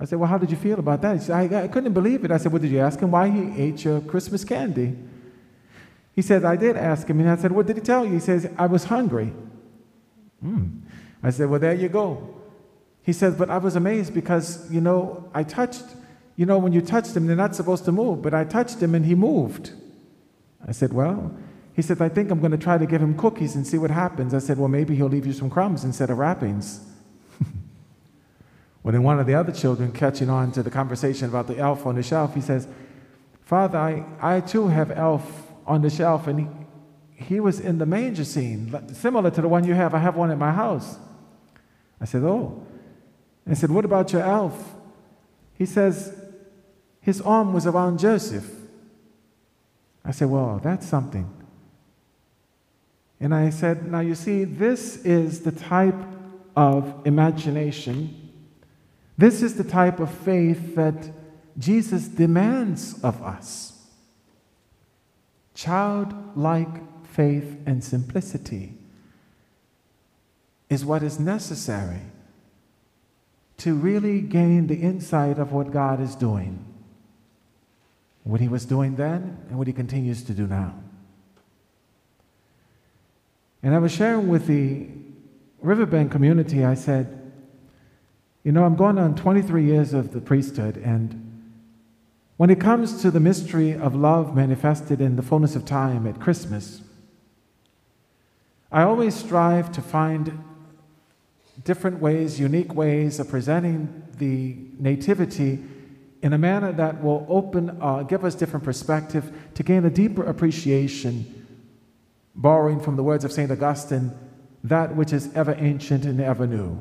I 0.01 0.07
said, 0.07 0.19
Well, 0.19 0.29
how 0.29 0.39
did 0.39 0.51
you 0.51 0.57
feel 0.57 0.79
about 0.79 1.03
that? 1.03 1.19
He 1.19 1.23
said, 1.23 1.53
I, 1.53 1.65
I 1.65 1.69
couldn't 1.69 1.93
believe 1.93 2.25
it. 2.25 2.31
I 2.31 2.39
said, 2.39 2.51
Well, 2.51 2.63
did 2.63 2.71
you 2.71 2.81
ask 2.81 2.99
him 2.99 3.11
why 3.11 3.29
he 3.29 3.63
ate 3.63 3.85
your 3.85 4.01
Christmas 4.01 4.43
candy? 4.43 4.97
He 6.17 6.23
said, 6.23 6.47
I 6.47 6.57
did 6.57 6.77
ask 6.77 7.07
him. 7.07 7.21
And 7.21 7.29
I 7.29 7.37
said, 7.37 7.53
What 7.53 7.67
did 7.67 7.77
he 7.77 7.83
tell 7.83 8.07
you? 8.07 8.15
He 8.15 8.21
says, 8.21 8.49
I 8.57 8.67
was 8.67 8.85
hungry. 8.85 9.35
Hmm. 10.41 10.79
I 11.23 11.29
said, 11.29 11.51
Well, 11.51 11.61
there 11.61 11.75
you 11.75 11.91
go. 11.91 12.40
He 13.03 13.13
says, 13.13 13.35
But 13.35 13.51
I 13.51 13.59
was 13.59 13.77
amazed 13.77 14.15
because, 14.15 14.71
you 14.71 14.81
know, 14.81 15.31
I 15.35 15.43
touched, 15.43 15.85
you 16.37 16.47
know, 16.47 16.59
when 16.59 16.73
you 16.73 16.81
touch 16.81 17.09
them, 17.09 17.27
they're 17.27 17.37
not 17.37 17.55
supposed 17.55 17.85
to 17.87 17.93
move, 17.93 18.23
but 18.23 18.35
I 18.35 18.45
touched 18.45 18.81
him 18.81 18.95
and 18.95 19.05
he 19.05 19.15
moved. 19.15 19.73
I 20.67 20.73
said, 20.73 20.93
Well, 20.93 21.35
he 21.75 21.83
said, 21.83 22.01
I 22.03 22.09
think 22.09 22.31
I'm 22.31 22.41
going 22.41 22.53
to 22.53 22.59
try 22.59 22.79
to 22.79 22.87
give 22.87 23.01
him 23.01 23.17
cookies 23.17 23.55
and 23.55 23.67
see 23.67 23.79
what 23.79 23.91
happens. 23.91 24.35
I 24.35 24.39
said, 24.39 24.59
Well, 24.59 24.69
maybe 24.69 24.95
he'll 24.95 25.09
leave 25.09 25.27
you 25.27 25.33
some 25.33 25.51
crumbs 25.51 25.85
instead 25.85 26.11
of 26.11 26.19
wrappings. 26.19 26.81
well, 28.83 28.93
then 28.93 29.03
one 29.03 29.19
of 29.19 29.27
the 29.27 29.35
other 29.35 29.53
children, 29.53 29.93
catching 29.93 30.29
on 30.29 30.53
to 30.53 30.63
the 30.63 30.71
conversation 30.71 31.29
about 31.29 31.47
the 31.47 31.57
elf 31.59 31.87
on 31.87 31.95
the 31.95 32.03
shelf, 32.03 32.35
he 32.35 32.41
says, 32.41 32.69
Father, 33.45 33.79
I, 33.79 34.05
I 34.21 34.41
too 34.41 34.69
have 34.69 34.91
elf 34.91 35.49
on 35.67 35.83
the 35.83 35.91
shelf, 35.91 36.27
and 36.27 36.41
he, 36.41 37.25
he 37.25 37.41
was 37.41 37.59
in 37.59 37.79
the 37.79 37.87
manger 37.87 38.25
scene, 38.25 38.95
similar 38.95 39.31
to 39.31 39.41
the 39.41 39.49
one 39.49 39.65
you 39.65 39.75
have. 39.75 39.95
I 39.95 39.99
have 39.99 40.17
one 40.17 40.31
at 40.31 40.39
my 40.39 40.53
house. 40.53 40.99
I 42.01 42.05
said, 42.05 42.23
Oh. 42.23 42.67
I 43.49 43.55
said, 43.55 43.71
What 43.71 43.85
about 43.85 44.13
your 44.13 44.23
elf? 44.23 44.75
He 45.55 45.67
says, 45.67 46.15
His 47.01 47.21
arm 47.21 47.53
was 47.53 47.67
around 47.67 47.99
Joseph. 47.99 48.51
I 50.05 50.11
said, 50.11 50.29
Well, 50.29 50.61
that's 50.63 50.87
something. 50.87 51.29
And 53.21 53.35
I 53.35 53.51
said, 53.51 53.91
Now 53.91 54.01
you 54.01 54.15
see, 54.15 54.45
this 54.45 55.05
is 55.05 55.41
the 55.41 55.53
type 55.53 56.03
of 56.57 56.95
imagination, 57.05 58.31
this 59.17 59.43
is 59.43 59.57
the 59.57 59.65
type 59.65 60.01
of 60.01 60.11
faith 60.11 60.75
that 60.77 61.11
Jesus 61.59 62.09
demands 62.09 62.99
of 63.03 63.23
us 63.23 63.81
childlike 65.61 67.07
faith 67.07 67.59
and 67.67 67.85
simplicity 67.85 68.73
is 70.71 70.87
what 70.87 71.03
is 71.03 71.21
necessary 71.21 72.01
to 73.61 73.75
really 73.75 74.23
gain 74.23 74.67
the 74.67 74.77
insight 74.77 75.39
of 75.39 75.53
what 75.53 75.71
God 75.71 76.01
is 76.01 76.17
doing, 76.17 76.65
what 78.25 78.41
He 78.41 78.49
was 78.49 78.65
doing 78.65 78.97
then, 78.97 79.39
and 79.49 79.59
what 79.59 79.67
He 79.67 79.73
continues 79.73 80.23
to 80.25 80.33
do 80.33 80.47
now. 80.47 80.75
And 83.63 83.75
I 83.75 83.79
was 83.79 83.93
sharing 83.93 84.29
with 84.29 84.47
the 84.47 84.89
Riverbend 85.61 86.11
community, 86.11 86.65
I 86.65 86.73
said, 86.73 87.33
You 88.45 88.53
know, 88.53 88.65
I'm 88.65 88.77
going 88.77 88.99
on 88.99 89.15
23 89.15 89.63
years 89.63 89.93
of 89.93 90.13
the 90.13 90.23
priesthood, 90.23 90.79
and 90.79 91.27
when 92.39 92.49
it 92.49 92.59
comes 92.59 93.03
to 93.03 93.11
the 93.11 93.21
mystery 93.21 93.75
of 93.75 93.95
love 93.95 94.35
manifested 94.35 95.03
in 95.03 95.17
the 95.17 95.23
fullness 95.23 95.55
of 95.55 95.67
time 95.67 96.07
at 96.07 96.19
Christmas, 96.19 96.81
I 98.73 98.85
always 98.85 99.15
strive 99.15 99.71
to 99.73 99.83
find 99.83 100.43
different 101.65 102.01
ways, 102.01 102.41
unique 102.41 102.75
ways 102.75 103.21
of 103.21 103.29
presenting 103.29 104.03
the 104.19 104.57
nativity 104.79 105.59
in 106.23 106.33
a 106.33 106.39
manner 106.39 106.73
that 106.73 107.03
will 107.03 107.27
open, 107.29 107.77
uh, 107.81 108.03
give 108.03 108.25
us 108.25 108.35
different 108.35 108.65
perspective 108.65 109.33
to 109.55 109.63
gain 109.63 109.85
a 109.85 109.91
deeper 109.91 110.23
appreciation 110.25 111.37
borrowing 112.35 112.81
from 112.81 112.97
the 112.97 113.03
words 113.03 113.25
of 113.25 113.33
St. 113.33 113.51
Augustine, 113.51 114.13
that 114.63 114.95
which 114.95 115.13
is 115.13 115.35
ever 115.35 115.55
ancient 115.59 116.05
and 116.05 116.21
ever 116.21 116.47
new. 116.47 116.79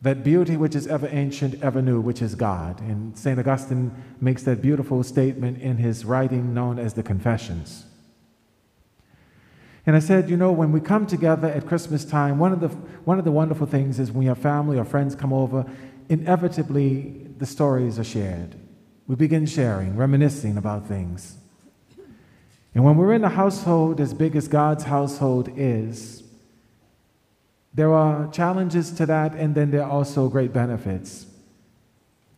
That 0.00 0.22
beauty 0.22 0.56
which 0.56 0.76
is 0.76 0.86
ever 0.86 1.08
ancient, 1.10 1.62
ever 1.62 1.82
new, 1.82 2.00
which 2.00 2.22
is 2.22 2.34
God. 2.34 2.80
And 2.80 3.16
St. 3.18 3.38
Augustine 3.38 3.92
makes 4.20 4.44
that 4.44 4.62
beautiful 4.62 5.02
statement 5.02 5.60
in 5.60 5.76
his 5.76 6.04
writing 6.04 6.54
known 6.54 6.78
as 6.78 6.94
the 6.94 7.02
Confessions. 7.02 7.84
And 9.88 9.96
I 9.96 10.00
said, 10.00 10.28
you 10.28 10.36
know, 10.36 10.52
when 10.52 10.70
we 10.70 10.82
come 10.82 11.06
together 11.06 11.48
at 11.48 11.66
Christmas 11.66 12.04
time, 12.04 12.38
one 12.38 12.52
of 12.52 12.60
the, 12.60 12.68
one 12.68 13.18
of 13.18 13.24
the 13.24 13.32
wonderful 13.32 13.66
things 13.66 13.98
is 13.98 14.12
when 14.12 14.26
your 14.26 14.34
family 14.34 14.78
or 14.78 14.84
friends 14.84 15.14
come 15.14 15.32
over, 15.32 15.64
inevitably 16.10 17.26
the 17.38 17.46
stories 17.46 17.98
are 17.98 18.04
shared. 18.04 18.54
We 19.06 19.14
begin 19.14 19.46
sharing, 19.46 19.96
reminiscing 19.96 20.58
about 20.58 20.86
things. 20.86 21.38
And 22.74 22.84
when 22.84 22.98
we're 22.98 23.14
in 23.14 23.24
a 23.24 23.30
household 23.30 23.98
as 23.98 24.12
big 24.12 24.36
as 24.36 24.46
God's 24.46 24.84
household 24.84 25.48
is, 25.56 26.22
there 27.72 27.94
are 27.94 28.30
challenges 28.30 28.90
to 28.90 29.06
that, 29.06 29.32
and 29.36 29.54
then 29.54 29.70
there 29.70 29.84
are 29.84 29.90
also 29.90 30.28
great 30.28 30.52
benefits. 30.52 31.24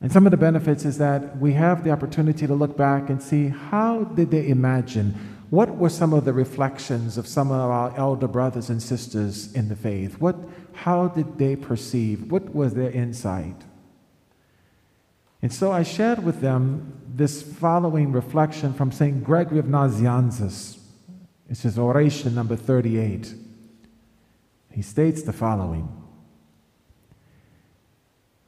And 0.00 0.12
some 0.12 0.24
of 0.24 0.30
the 0.30 0.36
benefits 0.36 0.84
is 0.84 0.98
that 0.98 1.36
we 1.38 1.54
have 1.54 1.82
the 1.82 1.90
opportunity 1.90 2.46
to 2.46 2.54
look 2.54 2.76
back 2.76 3.10
and 3.10 3.20
see 3.20 3.48
how 3.48 4.04
did 4.04 4.30
they 4.30 4.46
imagine? 4.46 5.39
What 5.50 5.76
were 5.76 5.88
some 5.88 6.12
of 6.12 6.24
the 6.24 6.32
reflections 6.32 7.18
of 7.18 7.26
some 7.26 7.50
of 7.50 7.60
our 7.60 7.92
elder 7.96 8.28
brothers 8.28 8.70
and 8.70 8.80
sisters 8.80 9.52
in 9.52 9.68
the 9.68 9.74
faith? 9.74 10.20
What, 10.20 10.36
how 10.72 11.08
did 11.08 11.38
they 11.38 11.56
perceive? 11.56 12.30
What 12.30 12.54
was 12.54 12.74
their 12.74 12.90
insight? 12.90 13.64
And 15.42 15.52
so 15.52 15.72
I 15.72 15.82
shared 15.82 16.22
with 16.22 16.40
them 16.40 17.00
this 17.12 17.42
following 17.42 18.12
reflection 18.12 18.72
from 18.72 18.92
St. 18.92 19.24
Gregory 19.24 19.58
of 19.58 19.64
Nazianzus. 19.64 20.78
It's 21.48 21.62
his 21.62 21.78
oration 21.78 22.36
number 22.36 22.54
38. 22.54 23.34
He 24.70 24.82
states 24.82 25.22
the 25.22 25.32
following 25.32 25.88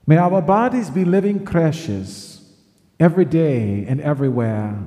May 0.07 0.19
our 0.19 0.43
bodies 0.43 0.89
be 0.89 1.05
living 1.05 1.45
creches 1.45 2.49
every 3.01 3.25
day 3.25 3.87
and 3.89 4.01
everywhere 4.01 4.79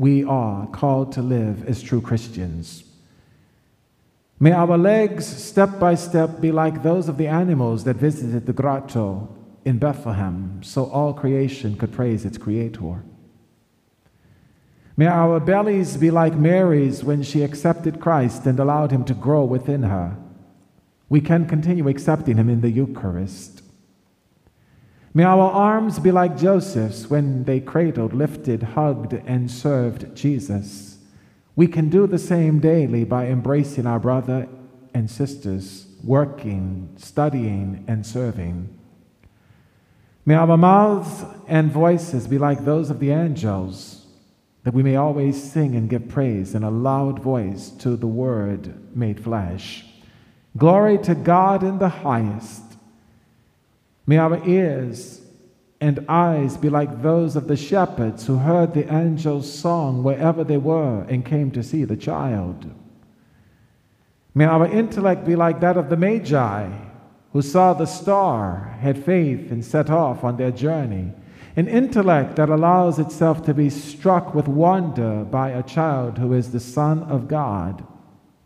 we 0.00 0.24
are 0.24 0.66
called 0.68 1.12
to 1.12 1.20
live 1.20 1.68
as 1.68 1.82
true 1.82 2.00
Christians. 2.00 2.84
May 4.38 4.50
our 4.52 4.78
legs, 4.78 5.26
step 5.26 5.78
by 5.78 5.94
step, 5.94 6.40
be 6.40 6.50
like 6.50 6.82
those 6.82 7.06
of 7.06 7.18
the 7.18 7.26
animals 7.26 7.84
that 7.84 7.96
visited 7.96 8.46
the 8.46 8.54
grotto 8.54 9.28
in 9.66 9.76
Bethlehem 9.76 10.62
so 10.62 10.86
all 10.86 11.12
creation 11.12 11.76
could 11.76 11.92
praise 11.92 12.24
its 12.24 12.38
Creator. 12.38 13.04
May 14.96 15.06
our 15.06 15.38
bellies 15.38 15.98
be 15.98 16.10
like 16.10 16.34
Mary's 16.34 17.04
when 17.04 17.22
she 17.22 17.42
accepted 17.42 18.00
Christ 18.00 18.46
and 18.46 18.58
allowed 18.58 18.92
him 18.92 19.04
to 19.04 19.12
grow 19.12 19.44
within 19.44 19.82
her. 19.82 20.16
We 21.10 21.20
can 21.20 21.44
continue 21.44 21.88
accepting 21.88 22.38
him 22.38 22.48
in 22.48 22.62
the 22.62 22.70
Eucharist. 22.70 23.59
May 25.12 25.24
our 25.24 25.50
arms 25.50 25.98
be 25.98 26.12
like 26.12 26.38
Joseph's 26.38 27.10
when 27.10 27.42
they 27.44 27.58
cradled, 27.58 28.12
lifted, 28.12 28.62
hugged, 28.62 29.12
and 29.12 29.50
served 29.50 30.14
Jesus. 30.14 30.98
We 31.56 31.66
can 31.66 31.88
do 31.88 32.06
the 32.06 32.18
same 32.18 32.60
daily 32.60 33.04
by 33.04 33.26
embracing 33.26 33.86
our 33.86 33.98
brother 33.98 34.48
and 34.94 35.10
sisters, 35.10 35.86
working, 36.04 36.94
studying, 36.96 37.84
and 37.88 38.06
serving. 38.06 38.76
May 40.24 40.34
our 40.36 40.56
mouths 40.56 41.24
and 41.48 41.72
voices 41.72 42.28
be 42.28 42.38
like 42.38 42.64
those 42.64 42.88
of 42.88 43.00
the 43.00 43.10
angels, 43.10 44.06
that 44.62 44.74
we 44.74 44.84
may 44.84 44.94
always 44.94 45.42
sing 45.42 45.74
and 45.74 45.90
give 45.90 46.08
praise 46.08 46.54
in 46.54 46.62
a 46.62 46.70
loud 46.70 47.18
voice 47.18 47.70
to 47.70 47.96
the 47.96 48.06
Word 48.06 48.94
made 48.96 49.24
flesh. 49.24 49.84
Glory 50.56 50.98
to 50.98 51.16
God 51.16 51.64
in 51.64 51.78
the 51.78 51.88
highest, 51.88 52.69
May 54.10 54.16
our 54.16 54.44
ears 54.44 55.20
and 55.80 56.04
eyes 56.08 56.56
be 56.56 56.68
like 56.68 57.00
those 57.00 57.36
of 57.36 57.46
the 57.46 57.56
shepherds 57.56 58.26
who 58.26 58.38
heard 58.38 58.74
the 58.74 58.90
angel's 58.90 59.48
song 59.48 60.02
wherever 60.02 60.42
they 60.42 60.56
were 60.56 61.02
and 61.02 61.24
came 61.24 61.52
to 61.52 61.62
see 61.62 61.84
the 61.84 61.96
child. 61.96 62.68
May 64.34 64.46
our 64.46 64.66
intellect 64.66 65.24
be 65.24 65.36
like 65.36 65.60
that 65.60 65.76
of 65.76 65.90
the 65.90 65.96
Magi 65.96 66.72
who 67.32 67.40
saw 67.40 67.72
the 67.72 67.86
star, 67.86 68.76
had 68.80 69.04
faith, 69.04 69.52
and 69.52 69.64
set 69.64 69.90
off 69.90 70.24
on 70.24 70.38
their 70.38 70.50
journey. 70.50 71.12
An 71.54 71.68
intellect 71.68 72.34
that 72.34 72.50
allows 72.50 72.98
itself 72.98 73.44
to 73.44 73.54
be 73.54 73.70
struck 73.70 74.34
with 74.34 74.48
wonder 74.48 75.22
by 75.22 75.50
a 75.50 75.62
child 75.62 76.18
who 76.18 76.32
is 76.32 76.50
the 76.50 76.58
Son 76.58 77.04
of 77.04 77.28
God, 77.28 77.86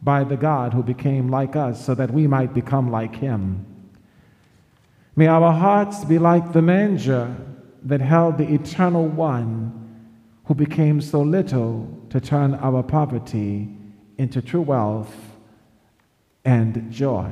by 0.03 0.25
the 0.25 0.37
God 0.37 0.75
who 0.75 0.83
became 0.83 1.31
like 1.31 1.57
us 1.57 1.83
so 1.83 1.95
that 1.95 2.11
we 2.11 2.27
might 2.27 2.53
become 2.53 2.91
like 2.91 3.17
him. 3.17 3.65
May 5.17 5.29
our 5.29 5.53
hearts 5.53 6.05
be 6.05 6.19
like 6.19 6.53
the 6.53 6.63
manger 6.63 7.37
that 7.85 8.01
held 8.01 8.39
the 8.39 8.53
eternal 8.53 9.07
one 9.07 9.81
who 10.47 10.55
became 10.55 11.01
so 11.01 11.23
little 11.23 11.89
to 12.11 12.21
turn 12.21 12.55
our 12.55 12.83
poverty 12.83 13.69
into 14.19 14.43
true 14.43 14.63
wealth 14.63 15.15
and 16.45 16.91
joy. 16.91 17.31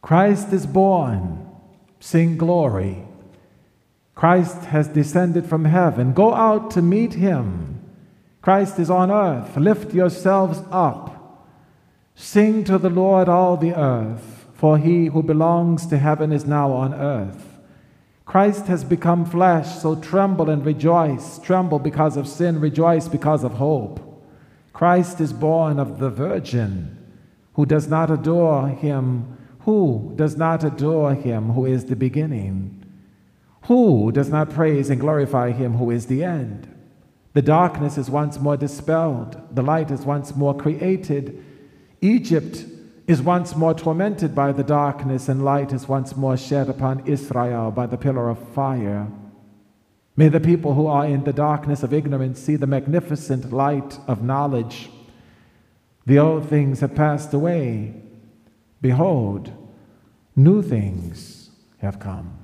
Christ 0.00 0.52
is 0.52 0.66
born. 0.66 1.48
Sing 2.00 2.36
glory. 2.36 3.06
Christ 4.16 4.64
has 4.64 4.88
descended 4.88 5.46
from 5.46 5.64
heaven. 5.64 6.12
Go 6.12 6.34
out 6.34 6.72
to 6.72 6.82
meet 6.82 7.14
him. 7.14 7.80
Christ 8.42 8.80
is 8.80 8.90
on 8.90 9.10
earth. 9.10 9.56
Lift 9.56 9.94
yourselves 9.94 10.60
up. 10.72 11.48
Sing 12.16 12.64
to 12.64 12.76
the 12.76 12.90
Lord 12.90 13.28
all 13.28 13.56
the 13.56 13.74
earth 13.74 14.41
for 14.62 14.78
he 14.78 15.06
who 15.06 15.24
belongs 15.24 15.86
to 15.86 15.98
heaven 15.98 16.30
is 16.30 16.46
now 16.46 16.70
on 16.70 16.94
earth. 16.94 17.58
Christ 18.24 18.66
has 18.66 18.84
become 18.84 19.24
flesh, 19.24 19.76
so 19.76 19.96
tremble 19.96 20.48
and 20.48 20.64
rejoice. 20.64 21.40
Tremble 21.40 21.80
because 21.80 22.16
of 22.16 22.28
sin, 22.28 22.60
rejoice 22.60 23.08
because 23.08 23.42
of 23.42 23.54
hope. 23.54 23.98
Christ 24.72 25.20
is 25.20 25.32
born 25.32 25.80
of 25.80 25.98
the 25.98 26.10
Virgin, 26.10 26.96
who 27.54 27.66
does 27.66 27.88
not 27.88 28.08
adore 28.08 28.68
him, 28.68 29.36
who 29.62 30.12
does 30.14 30.36
not 30.36 30.62
adore 30.62 31.16
him 31.16 31.54
who 31.54 31.66
is 31.66 31.86
the 31.86 31.96
beginning, 31.96 32.84
who 33.62 34.12
does 34.12 34.28
not 34.28 34.50
praise 34.50 34.90
and 34.90 35.00
glorify 35.00 35.50
him 35.50 35.72
who 35.72 35.90
is 35.90 36.06
the 36.06 36.22
end. 36.22 36.72
The 37.32 37.42
darkness 37.42 37.98
is 37.98 38.08
once 38.08 38.38
more 38.38 38.56
dispelled, 38.56 39.40
the 39.52 39.62
light 39.62 39.90
is 39.90 40.02
once 40.02 40.36
more 40.36 40.56
created. 40.56 41.44
Egypt 42.00 42.64
is 43.12 43.20
once 43.20 43.54
more 43.54 43.74
tormented 43.74 44.34
by 44.34 44.50
the 44.52 44.64
darkness, 44.64 45.28
and 45.28 45.44
light 45.44 45.70
is 45.70 45.86
once 45.86 46.16
more 46.16 46.36
shed 46.36 46.70
upon 46.70 47.06
Israel 47.06 47.70
by 47.70 47.86
the 47.86 47.98
pillar 47.98 48.30
of 48.30 48.38
fire. 48.54 49.06
May 50.16 50.28
the 50.28 50.40
people 50.40 50.72
who 50.72 50.86
are 50.86 51.04
in 51.04 51.24
the 51.24 51.32
darkness 51.32 51.82
of 51.82 51.92
ignorance 51.92 52.40
see 52.40 52.56
the 52.56 52.66
magnificent 52.66 53.52
light 53.52 53.98
of 54.08 54.22
knowledge. 54.22 54.90
The 56.06 56.18
old 56.18 56.48
things 56.48 56.80
have 56.80 56.94
passed 56.94 57.34
away. 57.34 57.94
Behold, 58.80 59.52
new 60.34 60.62
things 60.62 61.50
have 61.82 61.98
come. 61.98 62.38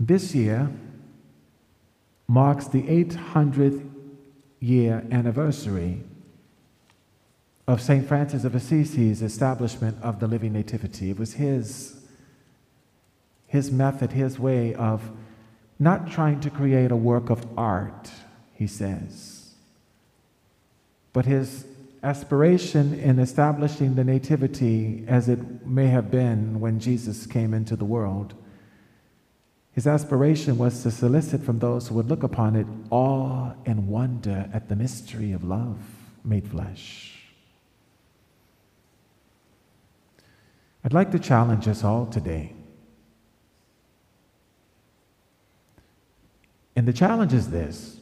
This 0.00 0.34
year 0.34 0.70
marks 2.26 2.66
the 2.66 2.82
800th 2.82 3.86
year 4.58 5.06
anniversary 5.10 6.02
of 7.66 7.80
St. 7.80 8.06
Francis 8.06 8.44
of 8.44 8.54
Assisi's 8.54 9.22
establishment 9.22 9.98
of 10.02 10.20
the 10.20 10.28
Living 10.28 10.52
Nativity. 10.52 11.10
It 11.10 11.18
was 11.18 11.34
his, 11.34 11.96
his 13.48 13.72
method, 13.72 14.12
his 14.12 14.38
way 14.38 14.74
of 14.74 15.10
not 15.78 16.08
trying 16.10 16.40
to 16.40 16.50
create 16.50 16.90
a 16.90 16.96
work 16.96 17.28
of 17.28 17.44
art, 17.58 18.10
he 18.54 18.66
says, 18.66 19.54
but 21.12 21.26
his 21.26 21.66
aspiration 22.02 22.94
in 22.94 23.18
establishing 23.18 23.96
the 23.96 24.04
Nativity 24.04 25.04
as 25.08 25.28
it 25.28 25.66
may 25.66 25.88
have 25.88 26.10
been 26.10 26.60
when 26.60 26.78
Jesus 26.78 27.26
came 27.26 27.52
into 27.52 27.74
the 27.74 27.84
world. 27.84 28.34
His 29.72 29.88
aspiration 29.88 30.56
was 30.56 30.82
to 30.84 30.90
solicit 30.90 31.42
from 31.42 31.58
those 31.58 31.88
who 31.88 31.96
would 31.96 32.08
look 32.08 32.22
upon 32.22 32.54
it 32.54 32.66
awe 32.90 33.52
and 33.66 33.88
wonder 33.88 34.48
at 34.52 34.68
the 34.68 34.76
mystery 34.76 35.32
of 35.32 35.42
love 35.42 35.78
made 36.24 36.48
flesh. 36.48 37.15
I'd 40.86 40.92
like 40.92 41.10
to 41.10 41.18
challenge 41.18 41.66
us 41.66 41.82
all 41.82 42.06
today. 42.06 42.52
And 46.76 46.86
the 46.86 46.92
challenge 46.92 47.32
is 47.32 47.50
this 47.50 47.98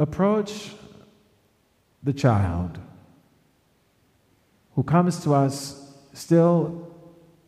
approach 0.00 0.72
the 2.02 2.12
child 2.12 2.80
who 4.74 4.82
comes 4.82 5.22
to 5.22 5.32
us 5.32 5.94
still 6.12 6.92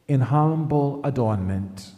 in 0.07 0.20
humble 0.20 1.00
adornment, 1.02 1.90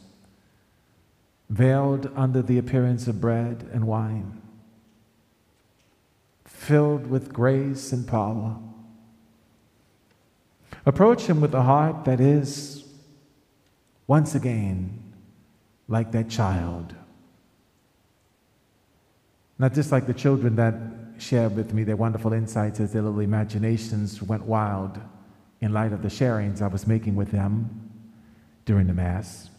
veiled 1.50 2.10
under 2.16 2.40
the 2.40 2.56
appearance 2.56 3.06
of 3.06 3.20
bread 3.20 3.68
and 3.70 3.86
wine, 3.86 4.40
filled 6.46 7.08
with 7.08 7.34
grace 7.34 7.92
and 7.92 8.08
power 8.08 8.56
Approach 10.86 11.22
Him 11.22 11.40
with 11.40 11.52
a 11.52 11.62
heart 11.62 12.04
that 12.04 12.20
is, 12.20 12.84
once 14.06 14.36
again, 14.36 15.02
like 15.88 16.12
that 16.12 16.30
child. 16.30 16.94
Not 19.58 19.74
just 19.74 19.90
like 19.90 20.06
the 20.06 20.14
children 20.14 20.54
that 20.56 20.74
shared 21.18 21.56
with 21.56 21.74
me 21.74 21.82
their 21.82 21.96
wonderful 21.96 22.32
insights 22.32 22.78
as 22.78 22.92
their 22.92 23.02
little 23.02 23.20
imaginations 23.20 24.22
went 24.22 24.44
wild 24.44 25.00
in 25.60 25.72
light 25.72 25.92
of 25.92 26.02
the 26.02 26.08
sharings 26.08 26.62
I 26.62 26.68
was 26.68 26.86
making 26.86 27.16
with 27.16 27.32
them 27.32 27.90
during 28.64 28.86
the 28.86 28.94
Mass. 28.94 29.50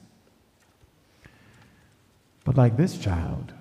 But 2.45 2.55
like 2.55 2.77
this 2.77 2.97
child, 2.97 3.51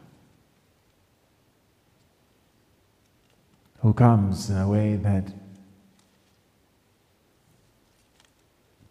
who 3.80 3.92
comes 3.92 4.50
in 4.50 4.56
a 4.56 4.68
way 4.68 4.96
that 4.96 5.32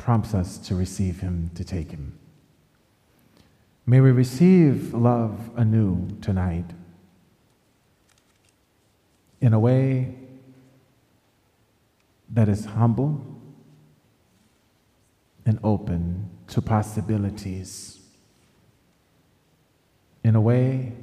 prompts 0.05 0.35
us 0.35 0.59
to 0.59 0.75
receive 0.75 1.21
Him, 1.21 1.49
to 1.55 1.63
take 1.63 1.89
Him. 1.89 2.15
May 3.87 4.01
we 4.01 4.11
receive 4.11 4.93
love 4.93 5.49
anew 5.55 6.07
tonight 6.21 6.65
in 9.41 9.51
a 9.51 9.59
way 9.59 10.15
that 12.29 12.47
is 12.47 12.65
humble 12.65 13.19
and 15.43 15.57
open 15.63 16.29
to 16.49 16.61
possibilities, 16.61 17.99
in 20.23 20.35
a 20.35 20.41
way 20.41 20.93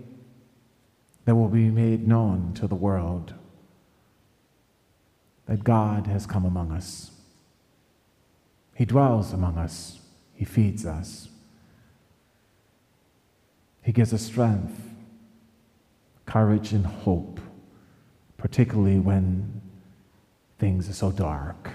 that 1.25 1.35
will 1.35 1.49
be 1.49 1.71
made 1.71 2.07
known 2.07 2.55
to 2.55 2.69
the 2.69 2.77
world 2.77 3.35
that 5.47 5.65
God 5.65 6.07
has 6.07 6.25
come 6.25 6.45
among 6.45 6.71
us. 6.71 7.12
He 8.83 8.87
dwells 8.87 9.33
among 9.33 9.59
us, 9.59 10.01
He 10.35 10.45
feeds 10.45 10.85
us, 10.85 11.29
He 13.81 13.92
gives 13.92 14.12
us 14.12 14.23
strength, 14.23 14.77
courage, 16.27 16.73
and 16.73 16.85
hope, 16.85 17.38
particularly 18.38 18.99
when 18.99 19.61
things 20.59 20.88
are 20.88 20.95
so 20.95 21.12
dark. 21.12 21.71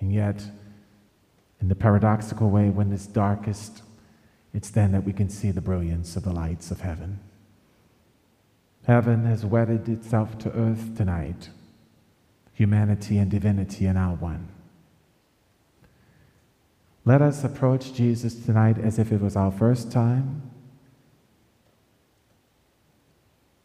And 0.00 0.14
yet, 0.14 0.42
in 1.60 1.68
the 1.68 1.74
paradoxical 1.74 2.48
way, 2.48 2.70
when 2.70 2.90
it's 2.90 3.06
darkest, 3.06 3.82
it's 4.54 4.70
then 4.70 4.92
that 4.92 5.04
we 5.04 5.12
can 5.12 5.28
see 5.28 5.50
the 5.50 5.60
brilliance 5.60 6.16
of 6.16 6.22
the 6.22 6.32
lights 6.32 6.70
of 6.70 6.80
heaven. 6.80 7.20
Heaven 8.86 9.26
has 9.26 9.44
wedded 9.44 9.90
itself 9.90 10.38
to 10.38 10.50
earth 10.52 10.96
tonight. 10.96 11.50
Humanity 12.54 13.18
and 13.18 13.30
divinity 13.30 13.86
are 13.88 13.92
now 13.92 14.16
one. 14.18 14.48
Let 17.08 17.22
us 17.22 17.42
approach 17.42 17.94
Jesus 17.94 18.34
tonight 18.34 18.76
as 18.76 18.98
if 18.98 19.12
it 19.12 19.22
was 19.22 19.34
our 19.34 19.50
first 19.50 19.90
time 19.90 20.42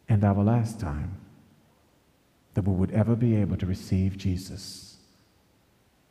and 0.08 0.24
our 0.24 0.42
last 0.42 0.80
time 0.80 1.18
that 2.54 2.62
we 2.62 2.74
would 2.74 2.92
ever 2.92 3.18
be 3.18 3.36
able 3.36 3.58
to 3.58 3.66
receive 3.66 4.18
Jesus 4.18 4.96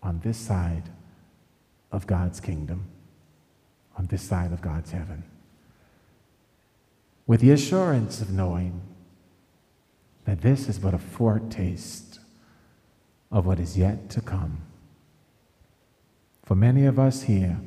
on 0.03 0.21
this 0.23 0.37
side 0.37 0.91
of 1.91 2.07
God's 2.07 2.39
kingdom, 2.39 2.85
on 3.97 4.09
this 4.09 4.21
side 4.21 4.53
of 4.53 4.61
God's 4.61 4.91
heaven. 4.91 5.23
With 7.27 7.41
the 7.41 7.53
assurance 7.53 8.21
of 8.21 8.31
knowing 8.31 8.83
that 10.27 10.43
this 10.43 10.69
is 10.69 10.79
but 10.79 10.93
a 10.93 10.99
foretaste 10.99 12.21
of 13.31 13.47
what 13.47 13.59
is 13.59 13.79
yet 13.79 14.11
to 14.11 14.21
come. 14.21 14.61
For 16.45 16.55
many 16.55 16.85
of 16.87 16.99
us 16.99 17.23
here 17.23 17.59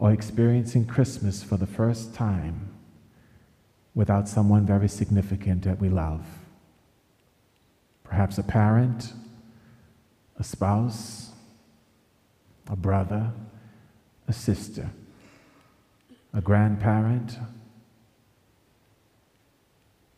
are 0.00 0.12
experiencing 0.12 0.86
Christmas 0.86 1.42
for 1.42 1.56
the 1.56 1.66
first 1.66 2.14
time 2.14 2.68
without 3.94 4.28
someone 4.28 4.66
very 4.66 4.88
significant 4.88 5.62
that 5.62 5.80
we 5.80 5.88
love. 5.88 6.24
Perhaps 8.04 8.38
a 8.38 8.42
parent, 8.42 9.12
a 10.38 10.44
spouse, 10.44 11.30
a 12.68 12.76
brother, 12.76 13.32
a 14.26 14.32
sister, 14.32 14.90
a 16.32 16.40
grandparent. 16.40 17.38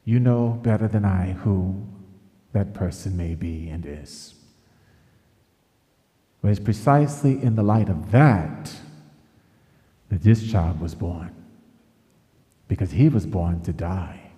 You 0.04 0.20
know 0.20 0.60
better 0.62 0.88
than 0.88 1.04
I 1.04 1.32
who 1.32 1.86
that 2.52 2.74
person 2.74 3.16
may 3.16 3.34
be 3.34 3.68
and 3.68 3.86
is. 3.86 4.34
But 6.40 6.50
it's 6.50 6.60
precisely 6.60 7.42
in 7.42 7.54
the 7.54 7.62
light 7.62 7.88
of 7.88 8.10
that 8.12 8.74
that 10.08 10.22
this 10.22 10.50
child 10.50 10.80
was 10.80 10.94
born. 10.94 11.34
Because 12.68 12.92
he 12.92 13.08
was 13.08 13.26
born 13.26 13.62
to 13.62 13.72
die, 13.72 14.30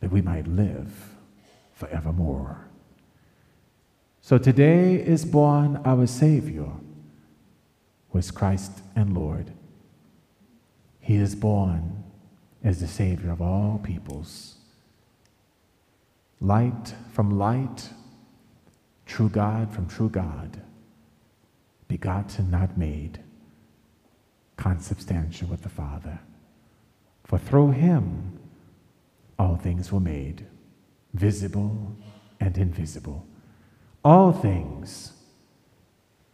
that 0.00 0.10
we 0.10 0.22
might 0.22 0.46
live 0.46 0.92
forevermore. 1.72 2.66
So 4.20 4.38
today 4.38 4.94
is 4.94 5.24
born 5.24 5.80
our 5.84 6.06
Savior, 6.06 6.70
who 8.10 8.18
is 8.18 8.30
Christ 8.30 8.72
and 8.94 9.14
Lord. 9.14 9.50
He 11.00 11.16
is 11.16 11.34
born 11.34 12.04
as 12.62 12.80
the 12.80 12.86
Savior 12.86 13.30
of 13.30 13.40
all 13.40 13.80
peoples. 13.82 14.56
Light 16.40 16.94
from 17.12 17.38
light, 17.38 17.90
true 19.10 19.28
God 19.28 19.74
from 19.74 19.88
true 19.88 20.08
God, 20.08 20.62
begotten, 21.88 22.48
not 22.48 22.78
made, 22.78 23.18
consubstantial 24.56 25.48
with 25.48 25.62
the 25.62 25.68
Father. 25.68 26.20
For 27.24 27.36
through 27.36 27.72
him 27.72 28.38
all 29.36 29.56
things 29.56 29.90
were 29.90 30.00
made, 30.00 30.46
visible 31.12 31.96
and 32.38 32.56
invisible. 32.56 33.26
All 34.04 34.30
things 34.32 35.12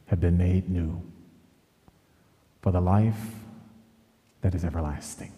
have 0.06 0.20
been 0.20 0.36
made 0.36 0.68
new 0.68 1.02
for 2.60 2.72
the 2.72 2.80
life 2.80 3.30
that 4.42 4.54
is 4.54 4.66
everlasting. 4.66 5.32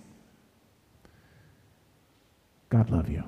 God 2.69 2.91
love 2.91 3.09
you. 3.09 3.23